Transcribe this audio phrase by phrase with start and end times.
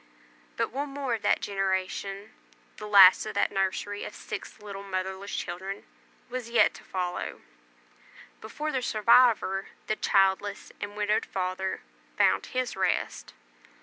[0.57, 2.31] But one more of that generation
[2.77, 5.83] the last of that nursery of six little motherless children
[6.27, 7.41] was yet to follow,
[8.41, 11.81] before the survivor, the childless and widowed father,
[12.17, 13.35] found his rest.